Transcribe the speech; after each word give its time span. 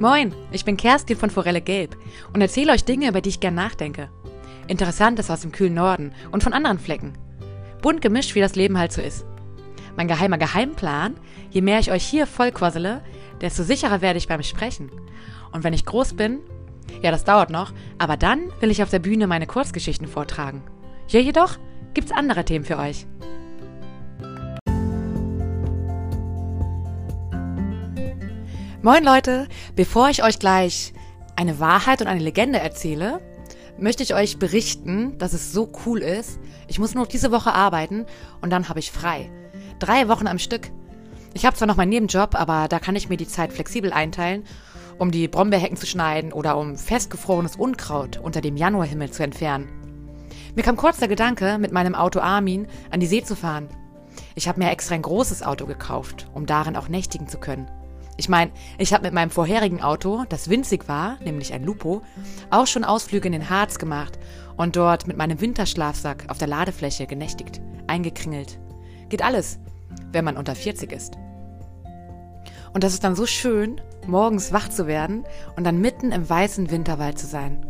Moin, 0.00 0.34
ich 0.50 0.64
bin 0.64 0.76
Kerstin 0.76 1.16
von 1.16 1.30
Forelle 1.30 1.60
Gelb 1.60 1.96
und 2.32 2.40
erzähle 2.40 2.72
euch 2.72 2.84
Dinge, 2.84 3.08
über 3.08 3.20
die 3.20 3.28
ich 3.28 3.38
gern 3.38 3.54
nachdenke. 3.54 4.08
Interessantes 4.66 5.30
aus 5.30 5.42
dem 5.42 5.52
kühlen 5.52 5.74
Norden 5.74 6.12
und 6.32 6.42
von 6.42 6.52
anderen 6.52 6.80
Flecken. 6.80 7.12
Bunt 7.80 8.02
gemischt, 8.02 8.34
wie 8.34 8.40
das 8.40 8.56
Leben 8.56 8.76
halt 8.76 8.92
so 8.92 9.00
ist. 9.00 9.24
Mein 9.96 10.08
geheimer 10.08 10.36
Geheimplan, 10.36 11.14
je 11.50 11.60
mehr 11.60 11.78
ich 11.78 11.92
euch 11.92 12.04
hier 12.04 12.26
vollquassele, 12.26 13.02
desto 13.40 13.62
sicherer 13.62 14.00
werde 14.00 14.18
ich 14.18 14.26
beim 14.26 14.42
Sprechen. 14.42 14.90
Und 15.52 15.62
wenn 15.62 15.74
ich 15.74 15.86
groß 15.86 16.14
bin, 16.14 16.40
ja, 17.00 17.12
das 17.12 17.24
dauert 17.24 17.50
noch, 17.50 17.72
aber 17.98 18.16
dann 18.16 18.50
will 18.60 18.72
ich 18.72 18.82
auf 18.82 18.90
der 18.90 18.98
Bühne 18.98 19.28
meine 19.28 19.46
Kurzgeschichten 19.46 20.08
vortragen. 20.08 20.62
Hier 21.06 21.22
jedoch 21.22 21.56
gibt's 21.94 22.10
andere 22.10 22.44
Themen 22.44 22.64
für 22.64 22.78
euch. 22.78 23.06
Moin 28.84 29.02
Leute, 29.02 29.48
bevor 29.76 30.10
ich 30.10 30.22
euch 30.22 30.38
gleich 30.38 30.92
eine 31.36 31.58
Wahrheit 31.58 32.02
und 32.02 32.06
eine 32.06 32.20
Legende 32.20 32.58
erzähle, 32.58 33.18
möchte 33.78 34.02
ich 34.02 34.14
euch 34.14 34.38
berichten, 34.38 35.16
dass 35.16 35.32
es 35.32 35.54
so 35.54 35.72
cool 35.86 36.00
ist. 36.00 36.38
Ich 36.68 36.78
muss 36.78 36.92
nur 36.92 37.04
noch 37.04 37.10
diese 37.10 37.32
Woche 37.32 37.54
arbeiten 37.54 38.04
und 38.42 38.50
dann 38.50 38.68
habe 38.68 38.80
ich 38.80 38.92
frei. 38.92 39.30
Drei 39.78 40.06
Wochen 40.08 40.26
am 40.26 40.38
Stück. 40.38 40.70
Ich 41.32 41.46
habe 41.46 41.56
zwar 41.56 41.66
noch 41.66 41.78
meinen 41.78 41.88
Nebenjob, 41.88 42.34
aber 42.34 42.68
da 42.68 42.78
kann 42.78 42.94
ich 42.94 43.08
mir 43.08 43.16
die 43.16 43.26
Zeit 43.26 43.54
flexibel 43.54 43.90
einteilen, 43.90 44.44
um 44.98 45.10
die 45.10 45.28
Brombeerhecken 45.28 45.78
zu 45.78 45.86
schneiden 45.86 46.34
oder 46.34 46.58
um 46.58 46.76
festgefrorenes 46.76 47.56
Unkraut 47.56 48.18
unter 48.18 48.42
dem 48.42 48.58
Januarhimmel 48.58 49.10
zu 49.10 49.22
entfernen. 49.22 49.66
Mir 50.56 50.62
kam 50.62 50.76
kurz 50.76 50.98
der 50.98 51.08
Gedanke, 51.08 51.56
mit 51.56 51.72
meinem 51.72 51.94
Auto 51.94 52.20
Armin 52.20 52.66
an 52.90 53.00
die 53.00 53.06
See 53.06 53.24
zu 53.24 53.34
fahren. 53.34 53.70
Ich 54.34 54.46
habe 54.46 54.60
mir 54.60 54.70
extra 54.70 54.94
ein 54.94 55.00
großes 55.00 55.42
Auto 55.42 55.64
gekauft, 55.64 56.28
um 56.34 56.44
darin 56.44 56.76
auch 56.76 56.88
nächtigen 56.88 57.28
zu 57.28 57.38
können. 57.38 57.66
Ich 58.16 58.28
meine, 58.28 58.52
ich 58.78 58.92
habe 58.92 59.04
mit 59.04 59.12
meinem 59.12 59.30
vorherigen 59.30 59.82
Auto, 59.82 60.24
das 60.28 60.48
winzig 60.48 60.88
war, 60.88 61.18
nämlich 61.24 61.52
ein 61.52 61.64
Lupo, 61.64 62.02
auch 62.50 62.66
schon 62.66 62.84
Ausflüge 62.84 63.26
in 63.26 63.32
den 63.32 63.50
Harz 63.50 63.78
gemacht 63.78 64.18
und 64.56 64.76
dort 64.76 65.06
mit 65.08 65.16
meinem 65.16 65.40
Winterschlafsack 65.40 66.26
auf 66.28 66.38
der 66.38 66.48
Ladefläche 66.48 67.06
genächtigt, 67.06 67.60
eingekringelt. 67.88 68.60
Geht 69.08 69.22
alles, 69.22 69.58
wenn 70.12 70.24
man 70.24 70.36
unter 70.36 70.54
40 70.54 70.92
ist. 70.92 71.18
Und 72.72 72.84
das 72.84 72.92
ist 72.92 73.04
dann 73.04 73.16
so 73.16 73.26
schön, 73.26 73.80
morgens 74.06 74.52
wach 74.52 74.68
zu 74.68 74.86
werden 74.86 75.24
und 75.56 75.64
dann 75.64 75.80
mitten 75.80 76.12
im 76.12 76.28
weißen 76.28 76.70
Winterwald 76.70 77.18
zu 77.18 77.26
sein. 77.26 77.66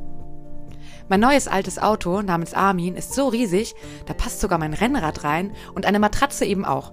Mein 1.08 1.20
neues 1.20 1.48
altes 1.48 1.78
Auto 1.78 2.22
namens 2.22 2.54
Armin 2.54 2.96
ist 2.96 3.12
so 3.12 3.28
riesig, 3.28 3.74
da 4.06 4.14
passt 4.14 4.40
sogar 4.40 4.58
mein 4.58 4.72
Rennrad 4.72 5.24
rein 5.24 5.52
und 5.74 5.84
eine 5.84 5.98
Matratze 5.98 6.46
eben 6.46 6.64
auch. 6.64 6.92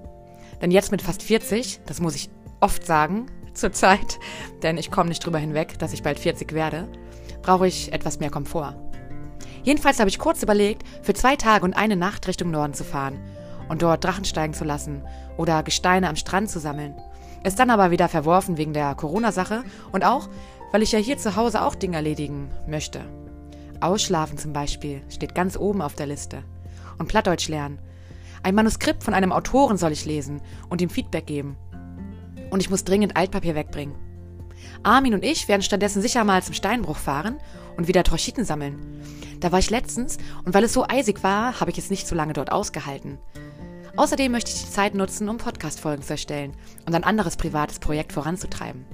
Denn 0.61 0.71
jetzt 0.71 0.91
mit 0.91 1.01
fast 1.01 1.23
40, 1.23 1.81
das 1.85 2.01
muss 2.01 2.15
ich 2.15 2.29
oft 2.59 2.85
sagen, 2.85 3.27
zurzeit, 3.53 4.19
denn 4.61 4.77
ich 4.77 4.91
komme 4.91 5.09
nicht 5.09 5.25
drüber 5.25 5.39
hinweg, 5.39 5.77
dass 5.79 5.93
ich 5.93 6.03
bald 6.03 6.19
40 6.19 6.53
werde, 6.53 6.87
brauche 7.41 7.67
ich 7.67 7.91
etwas 7.93 8.19
mehr 8.19 8.29
Komfort. 8.29 8.75
Jedenfalls 9.63 9.99
habe 9.99 10.09
ich 10.09 10.19
kurz 10.19 10.41
überlegt, 10.41 10.83
für 11.03 11.13
zwei 11.13 11.35
Tage 11.35 11.65
und 11.65 11.75
eine 11.75 11.95
Nacht 11.95 12.27
Richtung 12.27 12.51
Norden 12.51 12.73
zu 12.73 12.83
fahren 12.83 13.19
und 13.69 13.81
dort 13.81 14.03
Drachen 14.03 14.25
steigen 14.25 14.53
zu 14.53 14.63
lassen 14.63 15.03
oder 15.37 15.63
Gesteine 15.63 16.09
am 16.09 16.15
Strand 16.15 16.49
zu 16.49 16.59
sammeln. 16.59 16.95
Ist 17.43 17.59
dann 17.59 17.69
aber 17.69 17.91
wieder 17.91 18.09
verworfen 18.09 18.57
wegen 18.57 18.73
der 18.73 18.95
Corona-Sache 18.95 19.63
und 19.91 20.03
auch, 20.03 20.29
weil 20.71 20.81
ich 20.81 20.91
ja 20.91 20.99
hier 20.99 21.17
zu 21.17 21.35
Hause 21.35 21.63
auch 21.63 21.75
Dinge 21.75 21.97
erledigen 21.97 22.49
möchte. 22.67 23.01
Ausschlafen 23.79 24.37
zum 24.37 24.53
Beispiel 24.53 25.01
steht 25.09 25.35
ganz 25.35 25.57
oben 25.57 25.81
auf 25.81 25.95
der 25.95 26.07
Liste. 26.07 26.43
Und 26.97 27.07
Plattdeutsch 27.07 27.49
lernen. 27.49 27.79
Ein 28.43 28.55
Manuskript 28.55 29.03
von 29.03 29.13
einem 29.13 29.31
Autoren 29.31 29.77
soll 29.77 29.91
ich 29.91 30.05
lesen 30.05 30.41
und 30.69 30.81
ihm 30.81 30.89
Feedback 30.89 31.25
geben 31.25 31.57
und 32.51 32.59
ich 32.59 32.69
muss 32.69 32.83
dringend 32.83 33.17
Altpapier 33.17 33.55
wegbringen. 33.55 33.95
Armin 34.83 35.15
und 35.15 35.23
ich 35.23 35.47
werden 35.47 35.63
stattdessen 35.63 36.01
sicher 36.01 36.23
mal 36.23 36.43
zum 36.43 36.53
Steinbruch 36.53 36.97
fahren 36.97 37.39
und 37.77 37.87
wieder 37.87 38.03
Trochiten 38.03 38.45
sammeln. 38.45 39.01
Da 39.39 39.51
war 39.51 39.59
ich 39.59 39.71
letztens 39.71 40.17
und 40.45 40.53
weil 40.53 40.63
es 40.63 40.73
so 40.73 40.85
eisig 40.87 41.23
war, 41.23 41.59
habe 41.59 41.71
ich 41.71 41.77
es 41.77 41.89
nicht 41.89 42.07
so 42.07 42.13
lange 42.13 42.33
dort 42.33 42.51
ausgehalten. 42.51 43.17
Außerdem 43.95 44.31
möchte 44.31 44.51
ich 44.51 44.63
die 44.63 44.69
Zeit 44.69 44.93
nutzen, 44.93 45.27
um 45.27 45.37
Podcast-Folgen 45.37 46.03
zu 46.03 46.13
erstellen 46.13 46.53
und 46.85 46.93
ein 46.93 47.03
anderes 47.03 47.37
privates 47.37 47.79
Projekt 47.79 48.13
voranzutreiben. 48.13 48.85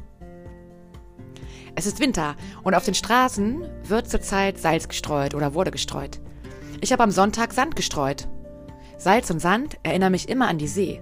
Es 1.76 1.86
ist 1.86 2.00
Winter 2.00 2.36
und 2.64 2.74
auf 2.74 2.86
den 2.86 2.96
Straßen 2.96 3.64
wird 3.84 4.10
zurzeit 4.10 4.58
Salz 4.58 4.88
gestreut 4.88 5.36
oder 5.36 5.54
wurde 5.54 5.72
gestreut. 5.72 6.20
Ich 6.82 6.92
habe 6.92 7.04
am 7.04 7.12
Sonntag 7.12 7.54
Sand 7.54 7.76
gestreut. 7.76 8.28
Salz 8.98 9.30
und 9.30 9.40
Sand 9.40 9.78
erinnern 9.84 10.12
mich 10.12 10.30
immer 10.30 10.48
an 10.48 10.58
die 10.58 10.68
See 10.68 11.02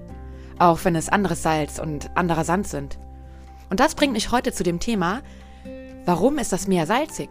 auch 0.60 0.84
wenn 0.84 0.96
es 0.96 1.10
anderes 1.10 1.44
Salz 1.44 1.80
und 1.80 2.16
anderer 2.16 2.44
Sand 2.44 2.68
sind. 2.68 2.98
Und 3.70 3.80
das 3.80 3.96
bringt 3.96 4.14
mich 4.14 4.32
heute 4.32 4.54
zu 4.54 4.64
dem 4.64 4.80
Thema, 4.80 5.22
warum 6.06 6.38
ist 6.38 6.54
das 6.54 6.68
Meer 6.68 6.86
salzig? 6.86 7.30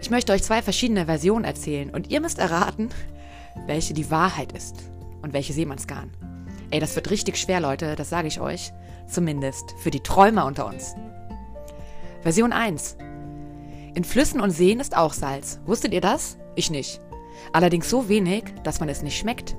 Ich 0.00 0.10
möchte 0.10 0.32
euch 0.32 0.42
zwei 0.42 0.62
verschiedene 0.62 1.06
Versionen 1.06 1.44
erzählen 1.44 1.90
und 1.90 2.10
ihr 2.10 2.20
müsst 2.20 2.38
erraten, 2.38 2.88
welche 3.66 3.94
die 3.94 4.10
Wahrheit 4.10 4.52
ist 4.52 4.76
und 5.22 5.32
welche 5.32 5.52
Seemannsgarn. 5.52 6.10
Ey, 6.70 6.80
das 6.80 6.96
wird 6.96 7.10
richtig 7.10 7.36
schwer, 7.36 7.60
Leute, 7.60 7.96
das 7.96 8.08
sage 8.08 8.28
ich 8.28 8.40
euch. 8.40 8.72
Zumindest 9.06 9.74
für 9.78 9.90
die 9.90 10.00
Träumer 10.00 10.46
unter 10.46 10.66
uns. 10.66 10.94
Version 12.22 12.52
1. 12.52 12.96
In 13.94 14.04
Flüssen 14.04 14.40
und 14.40 14.50
Seen 14.50 14.80
ist 14.80 14.96
auch 14.96 15.12
Salz. 15.12 15.60
Wusstet 15.66 15.92
ihr 15.92 16.00
das? 16.00 16.38
Ich 16.54 16.70
nicht. 16.70 17.00
Allerdings 17.52 17.90
so 17.90 18.08
wenig, 18.08 18.44
dass 18.62 18.80
man 18.80 18.88
es 18.88 19.02
nicht 19.02 19.18
schmeckt. 19.18 19.54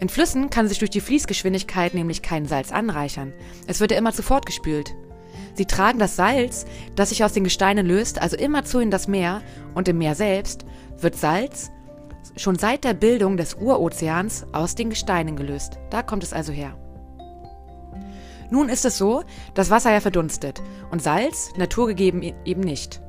In 0.00 0.08
Flüssen 0.08 0.50
kann 0.50 0.68
sich 0.68 0.78
durch 0.78 0.90
die 0.90 1.00
Fließgeschwindigkeit 1.00 1.94
nämlich 1.94 2.22
kein 2.22 2.46
Salz 2.46 2.72
anreichern. 2.72 3.32
Es 3.66 3.80
wird 3.80 3.90
ja 3.90 3.98
immer 3.98 4.12
sofort 4.12 4.46
gespült. 4.46 4.94
Sie 5.54 5.66
tragen 5.66 5.98
das 5.98 6.16
Salz, 6.16 6.66
das 6.96 7.10
sich 7.10 7.22
aus 7.24 7.32
den 7.32 7.44
Gesteinen 7.44 7.86
löst, 7.86 8.20
also 8.20 8.36
immerzu 8.36 8.80
in 8.80 8.90
das 8.90 9.08
Meer 9.08 9.42
und 9.74 9.88
im 9.88 9.98
Meer 9.98 10.14
selbst 10.14 10.64
wird 10.98 11.16
Salz 11.16 11.70
schon 12.36 12.56
seit 12.56 12.84
der 12.84 12.94
Bildung 12.94 13.36
des 13.36 13.54
Urozeans 13.54 14.46
aus 14.52 14.74
den 14.74 14.90
Gesteinen 14.90 15.36
gelöst. 15.36 15.78
Da 15.90 16.02
kommt 16.02 16.24
es 16.24 16.32
also 16.32 16.52
her. 16.52 16.76
Nun 18.50 18.68
ist 18.68 18.84
es 18.84 18.98
so, 18.98 19.22
dass 19.54 19.70
Wasser 19.70 19.92
ja 19.92 20.00
verdunstet 20.00 20.62
und 20.90 21.02
Salz 21.02 21.52
naturgegeben 21.56 22.22
e-, 22.22 22.34
eben 22.44 22.60
nicht. 22.60 23.00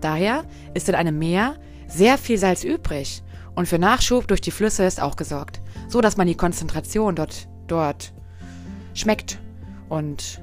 Daher 0.00 0.44
ist 0.74 0.88
in 0.88 0.94
einem 0.94 1.18
Meer 1.18 1.56
sehr 1.88 2.18
viel 2.18 2.38
Salz 2.38 2.64
übrig 2.64 3.22
und 3.56 3.66
für 3.66 3.78
Nachschub 3.78 4.28
durch 4.28 4.40
die 4.40 4.52
Flüsse 4.52 4.84
ist 4.84 5.02
auch 5.02 5.16
gesorgt 5.16 5.60
so 5.88 6.00
dass 6.00 6.16
man 6.16 6.26
die 6.26 6.36
Konzentration 6.36 7.14
dort, 7.14 7.48
dort 7.66 8.12
schmeckt. 8.94 9.38
Und 9.88 10.40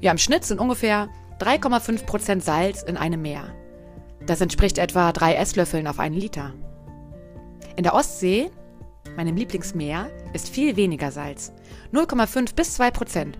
ja, 0.00 0.10
im 0.12 0.18
Schnitt 0.18 0.44
sind 0.44 0.60
ungefähr 0.60 1.08
3,5 1.40 2.06
Prozent 2.06 2.44
Salz 2.44 2.82
in 2.82 2.96
einem 2.96 3.22
Meer. 3.22 3.44
Das 4.26 4.40
entspricht 4.40 4.78
etwa 4.78 5.12
drei 5.12 5.34
Esslöffeln 5.34 5.86
auf 5.86 5.98
einen 5.98 6.14
Liter. 6.14 6.52
In 7.76 7.84
der 7.84 7.94
Ostsee, 7.94 8.50
meinem 9.16 9.36
Lieblingsmeer, 9.36 10.10
ist 10.32 10.48
viel 10.48 10.76
weniger 10.76 11.12
Salz. 11.12 11.52
0,5 11.92 12.54
bis 12.54 12.74
2 12.74 12.90
Prozent. 12.90 13.38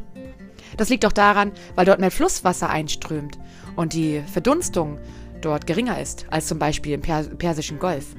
Das 0.76 0.88
liegt 0.88 1.04
auch 1.06 1.12
daran, 1.12 1.52
weil 1.74 1.86
dort 1.86 2.00
mehr 2.00 2.10
Flusswasser 2.10 2.68
einströmt 2.68 3.38
und 3.74 3.94
die 3.94 4.22
Verdunstung 4.32 4.98
dort 5.40 5.66
geringer 5.66 6.00
ist 6.00 6.26
als 6.30 6.46
zum 6.46 6.58
Beispiel 6.58 6.92
im 6.92 7.00
Persischen 7.00 7.78
Golf. 7.78 8.14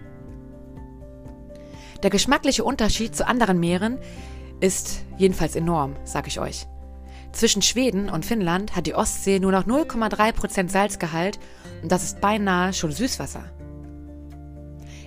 Der 2.03 2.09
geschmackliche 2.09 2.63
Unterschied 2.63 3.15
zu 3.15 3.27
anderen 3.27 3.59
Meeren 3.59 3.97
ist 4.61 5.01
jedenfalls 5.17 5.55
enorm, 5.55 5.95
sag 6.05 6.27
ich 6.27 6.39
euch. 6.39 6.65
Zwischen 7.31 7.61
Schweden 7.61 8.09
und 8.09 8.25
Finnland 8.25 8.75
hat 8.75 8.87
die 8.87 8.95
Ostsee 8.95 9.39
nur 9.39 9.51
noch 9.51 9.65
0,3% 9.65 10.69
Salzgehalt 10.69 11.39
und 11.83 11.91
das 11.91 12.03
ist 12.03 12.21
beinahe 12.21 12.73
schon 12.73 12.91
Süßwasser. 12.91 13.43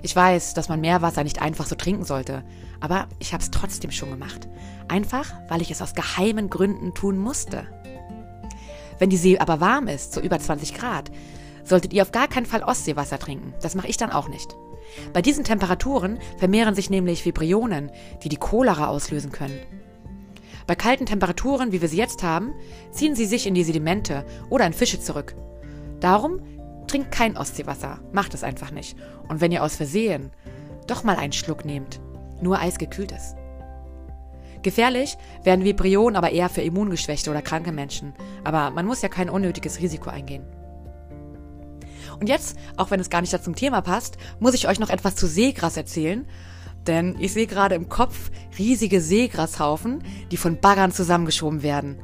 Ich 0.03 0.15
weiß, 0.15 0.55
dass 0.55 0.69
man 0.69 0.81
Meerwasser 0.81 1.25
nicht 1.25 1.41
einfach 1.41 1.67
so 1.67 1.77
trinken 1.77 2.05
sollte, 2.05 2.45
aber 2.81 3.09
ich 3.21 3.33
habe 3.33 3.43
es 3.43 3.51
trotzdem 3.51 3.91
schon 3.91 4.11
gemacht. 4.11 4.49
Einfach, 4.89 5.33
weil 5.49 5.63
ich 5.63 5.71
es 5.71 5.81
aus 5.81 5.95
geheimen 5.95 6.50
Gründen 6.50 6.93
tun 6.93 7.19
musste. 7.19 7.67
Wenn 8.99 9.11
die 9.11 9.17
See 9.17 9.38
aber 9.38 9.61
warm 9.61 9.88
ist, 9.88 10.12
so 10.12 10.21
über 10.21 10.38
20 10.38 10.75
Grad, 10.75 11.11
solltet 11.65 11.93
ihr 11.93 12.03
auf 12.03 12.12
gar 12.12 12.29
keinen 12.29 12.47
Fall 12.47 12.62
Ostseewasser 12.62 13.19
trinken. 13.19 13.55
Das 13.62 13.75
mache 13.75 13.88
ich 13.88 13.97
dann 13.97 14.11
auch 14.11 14.29
nicht. 14.29 14.56
Bei 15.12 15.23
diesen 15.23 15.44
Temperaturen 15.44 16.19
vermehren 16.39 16.75
sich 16.75 16.91
nämlich 16.91 17.25
Vibrionen, 17.25 17.91
die 18.23 18.29
die 18.29 18.37
Cholera 18.37 18.89
auslösen 18.89 19.33
können. 19.33 19.59
Bei 20.67 20.75
kalten 20.75 21.06
Temperaturen, 21.06 21.73
wie 21.73 21.81
wir 21.81 21.89
sie 21.89 21.97
jetzt 21.97 22.23
haben, 22.23 22.53
ziehen 22.93 23.15
sie 23.15 23.27
sich 23.27 23.47
in 23.47 23.55
die 23.55 23.65
Sedimente 23.65 24.25
oder 24.49 24.67
in 24.67 24.73
Fische 24.73 25.00
zurück. 25.00 25.35
Darum 26.00 26.41
trinkt 26.87 27.11
kein 27.11 27.37
Ostseewasser, 27.37 28.00
macht 28.12 28.35
es 28.35 28.44
einfach 28.44 28.71
nicht. 28.71 28.97
Und 29.29 29.41
wenn 29.41 29.53
ihr 29.53 29.62
aus 29.62 29.77
Versehen 29.77 30.31
doch 30.87 31.05
mal 31.05 31.17
einen 31.17 31.33
Schluck 31.33 31.65
nehmt, 31.65 32.00
nur 32.41 32.59
eisgekühltes. 32.59 33.35
Gefährlich 34.62 35.17
werden 35.43 35.65
Vibrionen 35.65 36.17
aber 36.17 36.31
eher 36.31 36.49
für 36.49 36.62
immungeschwächte 36.62 37.31
oder 37.31 37.43
kranke 37.43 37.73
Menschen. 37.73 38.15
Aber 38.45 38.71
man 38.71 38.87
muss 38.87 39.03
ja 39.03 39.09
kein 39.09 39.29
unnötiges 39.29 39.81
Risiko 39.81 40.11
eingehen. 40.11 40.45
Und 42.20 42.29
jetzt, 42.29 42.56
auch 42.76 42.91
wenn 42.91 43.00
es 43.00 43.11
gar 43.11 43.20
nicht 43.20 43.43
zum 43.43 43.55
Thema 43.55 43.81
passt, 43.81 44.17
muss 44.41 44.55
ich 44.55 44.69
euch 44.69 44.79
noch 44.79 44.91
etwas 44.91 45.17
zu 45.17 45.26
Seegras 45.26 45.76
erzählen. 45.76 46.26
Denn 46.87 47.17
ich 47.20 47.32
sehe 47.32 47.47
gerade 47.47 47.75
im 47.75 47.88
Kopf 47.88 48.31
riesige 48.59 49.00
Seegrashaufen, 49.00 50.03
die 50.31 50.37
von 50.37 50.61
Baggern 50.61 50.93
zusammengeschoben 50.93 51.62
werden. 51.62 52.00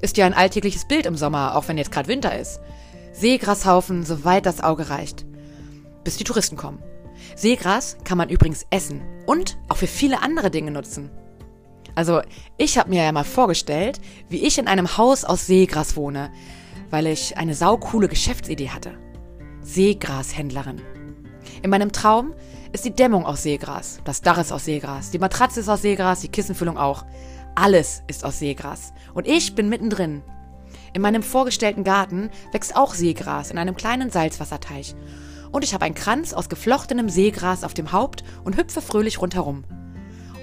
Ist 0.00 0.16
ja 0.16 0.26
ein 0.26 0.34
alltägliches 0.34 0.86
Bild 0.86 1.06
im 1.06 1.16
Sommer, 1.16 1.56
auch 1.56 1.68
wenn 1.68 1.78
jetzt 1.78 1.90
gerade 1.90 2.08
Winter 2.08 2.38
ist. 2.38 2.60
Seegrashaufen, 3.12 4.04
soweit 4.04 4.46
das 4.46 4.62
Auge 4.62 4.90
reicht. 4.90 5.24
Bis 6.04 6.16
die 6.16 6.24
Touristen 6.24 6.56
kommen. 6.56 6.82
Seegras 7.36 7.96
kann 8.04 8.18
man 8.18 8.28
übrigens 8.28 8.66
essen 8.70 9.02
und 9.26 9.56
auch 9.68 9.76
für 9.76 9.86
viele 9.86 10.22
andere 10.22 10.50
Dinge 10.50 10.70
nutzen. 10.70 11.10
Also, 11.94 12.22
ich 12.56 12.76
habe 12.76 12.90
mir 12.90 13.04
ja 13.04 13.12
mal 13.12 13.24
vorgestellt, 13.24 14.00
wie 14.28 14.44
ich 14.44 14.58
in 14.58 14.66
einem 14.66 14.96
Haus 14.96 15.24
aus 15.24 15.46
Seegras 15.46 15.96
wohne, 15.96 16.32
weil 16.90 17.06
ich 17.06 17.36
eine 17.36 17.54
saukoole 17.54 18.08
Geschäftsidee 18.08 18.70
hatte. 18.70 18.92
Seegrashändlerin. 19.64 20.82
In 21.62 21.70
meinem 21.70 21.90
Traum 21.90 22.34
ist 22.72 22.84
die 22.84 22.94
Dämmung 22.94 23.24
aus 23.24 23.42
Seegras, 23.42 24.00
das 24.04 24.20
Dach 24.20 24.36
ist 24.38 24.52
aus 24.52 24.66
Seegras, 24.66 25.10
die 25.10 25.18
Matratze 25.18 25.60
ist 25.60 25.70
aus 25.70 25.80
Seegras, 25.80 26.20
die 26.20 26.28
Kissenfüllung 26.28 26.76
auch. 26.76 27.06
Alles 27.54 28.02
ist 28.06 28.24
aus 28.24 28.38
Seegras. 28.38 28.92
Und 29.14 29.26
ich 29.26 29.54
bin 29.54 29.70
mittendrin. 29.70 30.22
In 30.92 31.00
meinem 31.00 31.22
vorgestellten 31.22 31.82
Garten 31.82 32.30
wächst 32.52 32.76
auch 32.76 32.94
Seegras 32.94 33.50
in 33.50 33.58
einem 33.58 33.74
kleinen 33.74 34.10
Salzwasserteich. 34.10 34.94
Und 35.50 35.64
ich 35.64 35.72
habe 35.72 35.84
einen 35.86 35.94
Kranz 35.94 36.34
aus 36.34 36.48
geflochtenem 36.48 37.08
Seegras 37.08 37.64
auf 37.64 37.74
dem 37.74 37.92
Haupt 37.92 38.22
und 38.44 38.56
hüpfe 38.58 38.82
fröhlich 38.82 39.20
rundherum. 39.20 39.64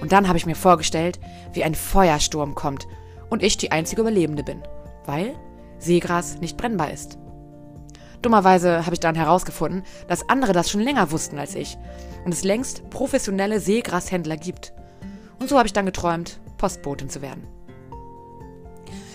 Und 0.00 0.10
dann 0.10 0.26
habe 0.26 0.36
ich 0.38 0.46
mir 0.46 0.56
vorgestellt, 0.56 1.20
wie 1.52 1.62
ein 1.62 1.76
Feuersturm 1.76 2.56
kommt 2.56 2.88
und 3.30 3.42
ich 3.42 3.56
die 3.56 3.70
einzige 3.70 4.00
Überlebende 4.00 4.42
bin, 4.42 4.62
weil 5.06 5.36
Seegras 5.78 6.40
nicht 6.40 6.56
brennbar 6.56 6.90
ist. 6.90 7.18
Dummerweise 8.22 8.86
habe 8.86 8.94
ich 8.94 9.00
dann 9.00 9.14
herausgefunden, 9.14 9.82
dass 10.08 10.28
andere 10.28 10.52
das 10.52 10.70
schon 10.70 10.80
länger 10.80 11.10
wussten 11.10 11.38
als 11.38 11.54
ich 11.54 11.76
und 12.24 12.32
es 12.32 12.44
längst 12.44 12.88
professionelle 12.88 13.60
Seegrashändler 13.60 14.36
gibt. 14.36 14.72
Und 15.40 15.48
so 15.48 15.58
habe 15.58 15.66
ich 15.66 15.72
dann 15.72 15.86
geträumt, 15.86 16.40
Postbotin 16.56 17.10
zu 17.10 17.20
werden. 17.20 17.46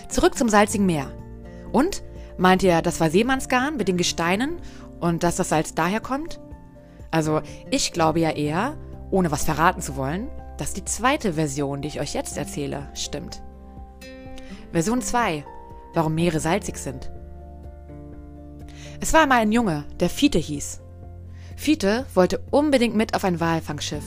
Zurück 0.09 0.37
zum 0.37 0.49
salzigen 0.49 0.85
Meer. 0.85 1.11
Und? 1.71 2.03
Meint 2.37 2.61
ihr, 2.61 2.81
das 2.81 2.99
war 2.99 3.09
Seemannsgarn 3.09 3.77
mit 3.77 3.87
den 3.87 3.97
Gesteinen 3.97 4.57
und 4.99 5.23
dass 5.23 5.37
das 5.37 5.49
Salz 5.49 5.73
daher 5.73 5.99
kommt? 5.99 6.39
Also, 7.09 7.41
ich 7.71 7.93
glaube 7.93 8.19
ja 8.19 8.29
eher, 8.31 8.77
ohne 9.09 9.31
was 9.31 9.45
verraten 9.45 9.81
zu 9.81 9.95
wollen, 9.95 10.29
dass 10.57 10.73
die 10.73 10.85
zweite 10.85 11.33
Version, 11.33 11.81
die 11.81 11.87
ich 11.87 11.99
euch 11.99 12.13
jetzt 12.13 12.37
erzähle, 12.37 12.89
stimmt. 12.93 13.41
Version 14.71 15.01
2. 15.01 15.45
Warum 15.93 16.13
Meere 16.13 16.39
salzig 16.39 16.77
sind. 16.77 17.11
Es 18.99 19.13
war 19.13 19.21
einmal 19.21 19.39
ein 19.39 19.51
Junge, 19.51 19.85
der 19.99 20.09
Fiete 20.09 20.39
hieß. 20.39 20.81
Fiete 21.55 22.05
wollte 22.13 22.43
unbedingt 22.51 22.95
mit 22.95 23.13
auf 23.13 23.23
ein 23.23 23.39
Walfangschiff, 23.39 24.03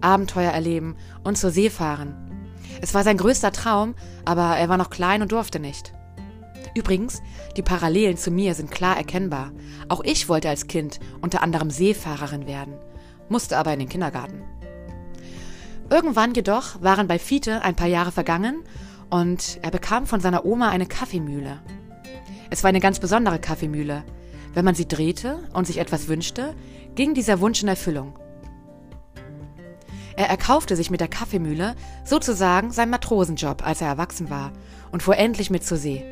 Abenteuer 0.00 0.50
erleben 0.50 0.96
und 1.22 1.38
zur 1.38 1.50
See 1.50 1.70
fahren. 1.70 2.14
Es 2.80 2.92
war 2.92 3.04
sein 3.04 3.16
größter 3.16 3.52
Traum, 3.52 3.94
aber 4.24 4.56
er 4.56 4.68
war 4.68 4.76
noch 4.76 4.90
klein 4.90 5.22
und 5.22 5.32
durfte 5.32 5.60
nicht. 5.60 5.94
Übrigens, 6.74 7.22
die 7.56 7.62
Parallelen 7.62 8.16
zu 8.16 8.30
mir 8.30 8.54
sind 8.54 8.70
klar 8.70 8.96
erkennbar. 8.96 9.52
Auch 9.88 10.02
ich 10.02 10.28
wollte 10.28 10.48
als 10.48 10.66
Kind 10.66 10.98
unter 11.22 11.42
anderem 11.42 11.70
Seefahrerin 11.70 12.46
werden, 12.46 12.74
musste 13.28 13.56
aber 13.56 13.72
in 13.72 13.78
den 13.78 13.88
Kindergarten. 13.88 14.42
Irgendwann 15.88 16.34
jedoch 16.34 16.82
waren 16.82 17.06
bei 17.06 17.18
Fiete 17.18 17.62
ein 17.62 17.76
paar 17.76 17.86
Jahre 17.86 18.12
vergangen 18.12 18.62
und 19.10 19.58
er 19.62 19.70
bekam 19.70 20.06
von 20.06 20.20
seiner 20.20 20.44
Oma 20.44 20.70
eine 20.70 20.86
Kaffeemühle. 20.86 21.60
Es 22.50 22.62
war 22.62 22.68
eine 22.68 22.80
ganz 22.80 22.98
besondere 22.98 23.38
Kaffeemühle. 23.38 24.04
Wenn 24.54 24.64
man 24.64 24.74
sie 24.74 24.88
drehte 24.88 25.38
und 25.52 25.66
sich 25.66 25.78
etwas 25.78 26.08
wünschte, 26.08 26.54
ging 26.94 27.14
dieser 27.14 27.40
Wunsch 27.40 27.62
in 27.62 27.68
Erfüllung. 27.68 28.18
Er 30.16 30.28
erkaufte 30.28 30.76
sich 30.76 30.90
mit 30.90 31.00
der 31.00 31.08
Kaffeemühle 31.08 31.74
sozusagen 32.04 32.70
seinen 32.70 32.90
Matrosenjob, 32.90 33.66
als 33.66 33.80
er 33.80 33.88
erwachsen 33.88 34.30
war, 34.30 34.52
und 34.92 35.02
fuhr 35.02 35.16
endlich 35.16 35.50
mit 35.50 35.64
zur 35.64 35.76
See. 35.76 36.04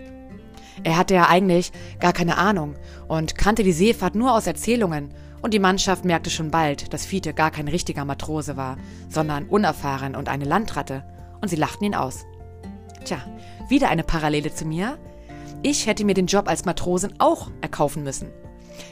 Er 0.83 0.97
hatte 0.97 1.15
ja 1.15 1.29
eigentlich 1.29 1.71
gar 2.01 2.13
keine 2.13 2.37
Ahnung 2.37 2.75
und 3.07 3.39
kannte 3.39 3.63
die 3.63 3.73
Seefahrt 3.73 4.15
nur 4.15 4.35
aus 4.35 4.47
Erzählungen, 4.47 5.15
und 5.41 5.55
die 5.55 5.59
Mannschaft 5.59 6.05
merkte 6.05 6.31
schon 6.31 6.53
bald, 6.53 6.93
dass 6.95 7.05
Fiete 7.05 7.35
gar 7.35 7.51
kein 7.51 7.67
richtiger 7.67 8.05
Matrose 8.05 8.57
war, 8.57 8.77
sondern 9.09 9.47
unerfahren 9.47 10.15
und 10.15 10.29
eine 10.29 10.45
Landratte, 10.45 11.05
und 11.41 11.49
sie 11.49 11.57
lachten 11.57 11.85
ihn 11.85 11.97
aus. 11.97 12.25
Tja, 13.05 13.19
wieder 13.69 13.89
eine 13.89 14.05
Parallele 14.05 14.55
zu 14.55 14.65
mir. 14.65 14.99
Ich 15.63 15.87
hätte 15.87 16.05
mir 16.05 16.15
den 16.15 16.27
Job 16.27 16.49
als 16.49 16.65
Matrosin 16.65 17.15
auch 17.19 17.51
erkaufen 17.61 18.03
müssen. 18.03 18.31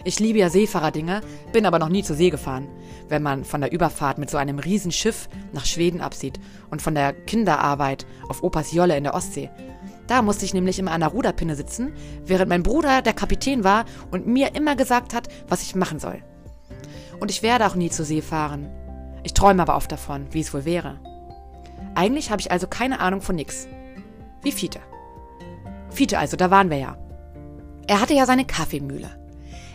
Ich 0.05 0.21
liebe 0.21 0.39
ja 0.39 0.51
Seefahrerdinge, 0.51 1.21
bin 1.53 1.67
aber 1.67 1.79
noch 1.79 1.89
nie 1.89 2.03
zur 2.03 2.17
See 2.17 2.31
gefahren. 2.31 2.69
Wenn 3.09 3.23
man 3.23 3.45
von 3.45 3.61
der 3.61 3.73
Überfahrt 3.73 4.19
mit 4.19 4.31
so 4.31 4.37
einem 4.37 4.59
Riesenschiff 4.59 5.29
nach 5.53 5.65
Schweden 5.65 6.01
absieht 6.01 6.39
und 6.71 6.83
von 6.83 6.95
der 6.95 7.13
Kinderarbeit 7.13 8.07
auf 8.29 8.43
Opas 8.43 8.73
Jolle 8.73 8.97
in 8.97 9.05
der 9.05 9.15
Ostsee. 9.15 9.51
Da 10.07 10.23
musste 10.23 10.45
ich 10.45 10.55
nämlich 10.55 10.79
immer 10.79 10.93
an 10.93 11.01
der 11.01 11.11
Ruderpinne 11.11 11.55
sitzen, 11.55 11.93
während 12.25 12.49
mein 12.49 12.63
Bruder 12.63 13.03
der 13.03 13.13
Kapitän 13.13 13.65
war 13.65 13.85
und 14.11 14.27
mir 14.27 14.55
immer 14.55 14.77
gesagt 14.77 15.15
hat, 15.15 15.29
was 15.49 15.63
ich 15.63 15.75
machen 15.75 15.99
soll. 15.99 16.23
Und 17.21 17.31
ich 17.31 17.43
werde 17.43 17.67
auch 17.67 17.75
nie 17.75 17.91
zur 17.91 18.05
See 18.05 18.23
fahren. 18.23 18.69
Ich 19.23 19.35
träume 19.35 19.63
aber 19.63 19.77
oft 19.77 19.93
davon, 19.93 20.27
wie 20.31 20.41
es 20.41 20.53
wohl 20.55 20.65
wäre. 20.65 20.99
Eigentlich 21.95 22.31
habe 22.31 22.41
ich 22.41 22.51
also 22.51 22.67
keine 22.67 23.01
Ahnung 23.01 23.21
von 23.21 23.37
nix. 23.37 23.69
Wie 24.43 24.53
Fiete. 24.53 24.81
Fiete 25.91 26.19
also, 26.19 26.37
da 26.37 26.51
waren 26.51 26.71
wir 26.71 26.79
ja. 26.79 26.99
Er 27.87 28.01
hatte 28.01 28.15
ja 28.15 28.27
seine 28.27 28.45
Kaffeemühle. 28.45 29.11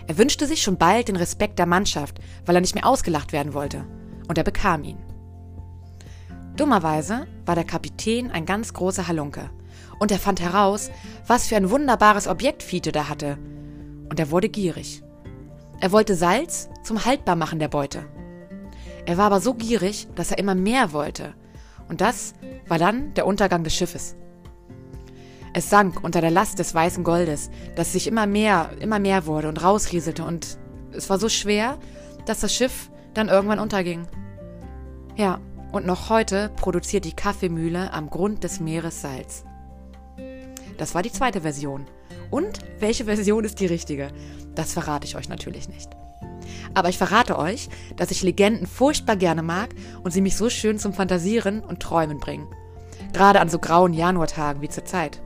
Er 0.07 0.17
wünschte 0.17 0.45
sich 0.45 0.61
schon 0.61 0.77
bald 0.77 1.07
den 1.07 1.15
Respekt 1.15 1.59
der 1.59 1.65
Mannschaft, 1.65 2.19
weil 2.45 2.55
er 2.55 2.61
nicht 2.61 2.75
mehr 2.75 2.85
ausgelacht 2.85 3.33
werden 3.33 3.53
wollte. 3.53 3.85
Und 4.27 4.37
er 4.37 4.43
bekam 4.43 4.83
ihn. 4.83 4.97
Dummerweise 6.55 7.27
war 7.45 7.55
der 7.55 7.63
Kapitän 7.63 8.31
ein 8.31 8.45
ganz 8.45 8.73
großer 8.73 9.07
Halunke. 9.07 9.49
Und 9.99 10.11
er 10.11 10.19
fand 10.19 10.41
heraus, 10.41 10.91
was 11.27 11.47
für 11.47 11.55
ein 11.55 11.69
wunderbares 11.69 12.27
Objekt 12.27 12.63
Fiete 12.63 12.91
da 12.91 13.09
hatte. 13.09 13.37
Und 14.09 14.19
er 14.19 14.31
wurde 14.31 14.49
gierig. 14.49 15.03
Er 15.81 15.91
wollte 15.91 16.15
Salz 16.15 16.69
zum 16.83 17.05
Haltbarmachen 17.05 17.59
der 17.59 17.67
Beute. 17.67 18.05
Er 19.05 19.17
war 19.17 19.25
aber 19.25 19.41
so 19.41 19.53
gierig, 19.53 20.07
dass 20.15 20.31
er 20.31 20.37
immer 20.37 20.55
mehr 20.55 20.93
wollte. 20.93 21.33
Und 21.89 22.01
das 22.01 22.33
war 22.67 22.79
dann 22.79 23.13
der 23.13 23.27
Untergang 23.27 23.63
des 23.63 23.75
Schiffes. 23.75 24.15
Es 25.57 25.69
sank 25.69 26.03
unter 26.03 26.19
der 26.19 26.31
Last 26.31 26.59
des 26.59 26.75
weißen 26.75 27.05
Goldes, 27.05 27.49
das 27.77 27.93
sich 27.93 28.07
immer 28.07 28.27
mehr, 28.27 28.71
immer 28.81 28.99
mehr 28.99 29.25
wurde 29.25 29.47
und 29.47 29.63
rausrieselte 29.63 30.25
und 30.25 30.57
es 30.91 31.09
war 31.09 31.17
so 31.17 31.29
schwer, 31.29 31.77
dass 32.25 32.41
das 32.41 32.53
Schiff 32.53 32.89
dann 33.13 33.29
irgendwann 33.29 33.59
unterging. 33.59 34.05
Ja, 35.15 35.39
und 35.71 35.85
noch 35.85 36.09
heute 36.09 36.49
produziert 36.57 37.05
die 37.05 37.15
Kaffeemühle 37.15 37.93
am 37.93 38.09
Grund 38.09 38.43
des 38.43 38.59
Meeres 38.59 39.01
Salz. 39.01 39.45
Das 40.77 40.93
war 40.93 41.03
die 41.03 41.11
zweite 41.13 41.39
Version. 41.39 41.85
Und 42.31 42.59
welche 42.79 43.05
Version 43.05 43.45
ist 43.45 43.61
die 43.61 43.67
richtige? 43.67 44.09
Das 44.55 44.73
verrate 44.73 45.07
ich 45.07 45.15
euch 45.15 45.29
natürlich 45.29 45.69
nicht. 45.69 45.89
Aber 46.73 46.89
ich 46.89 46.97
verrate 46.97 47.39
euch, 47.39 47.69
dass 47.95 48.11
ich 48.11 48.23
Legenden 48.23 48.67
furchtbar 48.67 49.15
gerne 49.15 49.41
mag 49.41 49.69
und 50.03 50.11
sie 50.11 50.19
mich 50.19 50.35
so 50.35 50.49
schön 50.49 50.79
zum 50.79 50.91
Fantasieren 50.91 51.61
und 51.61 51.79
Träumen 51.79 52.19
bringen. 52.19 52.49
Gerade 53.13 53.39
an 53.39 53.47
so 53.47 53.57
grauen 53.57 53.93
Januartagen 53.93 54.61
wie 54.61 54.67
zurzeit. 54.67 55.21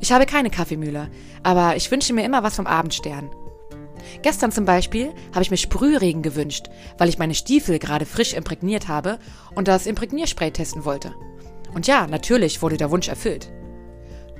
Ich 0.00 0.12
habe 0.12 0.26
keine 0.26 0.50
Kaffeemühle, 0.50 1.10
aber 1.42 1.76
ich 1.76 1.90
wünsche 1.90 2.12
mir 2.12 2.24
immer 2.24 2.42
was 2.42 2.56
vom 2.56 2.66
Abendstern. 2.66 3.30
Gestern 4.22 4.52
zum 4.52 4.64
Beispiel 4.64 5.14
habe 5.32 5.42
ich 5.42 5.50
mir 5.50 5.56
Sprühregen 5.56 6.22
gewünscht, 6.22 6.68
weil 6.98 7.08
ich 7.08 7.18
meine 7.18 7.34
Stiefel 7.34 7.78
gerade 7.78 8.06
frisch 8.06 8.34
imprägniert 8.34 8.88
habe 8.88 9.18
und 9.54 9.68
das 9.68 9.86
Imprägnierspray 9.86 10.50
testen 10.50 10.84
wollte. 10.84 11.14
Und 11.74 11.86
ja, 11.86 12.06
natürlich 12.06 12.62
wurde 12.62 12.76
der 12.76 12.90
Wunsch 12.90 13.08
erfüllt. 13.08 13.50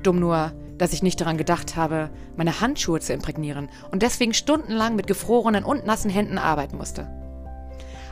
Dumm 0.02 0.20
nur, 0.20 0.52
dass 0.78 0.92
ich 0.92 1.02
nicht 1.02 1.20
daran 1.20 1.38
gedacht 1.38 1.76
habe, 1.76 2.10
meine 2.36 2.60
Handschuhe 2.60 3.00
zu 3.00 3.12
imprägnieren 3.12 3.68
und 3.90 4.02
deswegen 4.02 4.34
stundenlang 4.34 4.94
mit 4.94 5.06
gefrorenen 5.06 5.64
und 5.64 5.86
nassen 5.86 6.10
Händen 6.10 6.38
arbeiten 6.38 6.76
musste. 6.76 7.10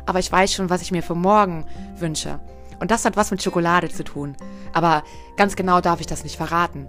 Aber 0.07 0.19
ich 0.19 0.31
weiß 0.31 0.53
schon, 0.53 0.71
was 0.71 0.83
ich 0.83 0.91
mir 0.91 1.03
für 1.03 1.15
morgen 1.15 1.65
wünsche. 1.97 2.41
Und 2.81 2.91
das 2.91 3.05
hat 3.05 3.17
was 3.17 3.31
mit 3.31 3.43
Schokolade 3.43 3.89
zu 3.89 4.03
tun. 4.03 4.37
Aber 4.73 5.05
ganz 5.37 5.57
genau 5.57 5.81
darf 5.81 6.01
ich 6.01 6.07
das 6.07 6.25
nicht 6.25 6.37
verraten 6.37 6.89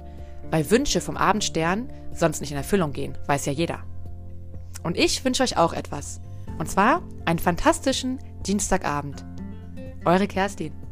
weil 0.52 0.70
Wünsche 0.70 1.02
vom 1.02 1.18
Abendstern 1.18 1.90
sonst 2.14 2.42
nicht 2.42 2.52
in 2.52 2.58
Erfüllung 2.58 2.92
gehen, 2.92 3.18
weiß 3.28 3.46
ja 3.46 3.52
jeder. 3.52 3.84
Und 4.84 4.98
ich 4.98 5.26
wünsche 5.26 5.44
euch 5.44 5.58
auch 5.58 5.74
etwas. 5.74 6.22
Und 6.58 6.70
zwar 6.70 7.02
einen 7.26 7.40
fantastischen 7.40 8.20
Dienstagabend. 8.46 9.26
Eure 10.06 10.28
Kerstin. 10.28 10.85